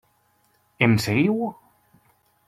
Em 0.85 0.95
seguiu? 1.03 1.45